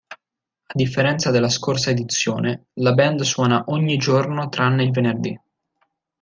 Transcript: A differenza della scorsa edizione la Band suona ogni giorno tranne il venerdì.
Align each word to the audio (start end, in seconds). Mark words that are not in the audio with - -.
A 0.65 0.73
differenza 0.73 1.29
della 1.29 1.47
scorsa 1.47 1.91
edizione 1.91 2.69
la 2.79 2.93
Band 2.93 3.21
suona 3.21 3.65
ogni 3.67 3.97
giorno 3.97 4.49
tranne 4.49 4.81
il 4.83 4.89
venerdì. 4.89 5.39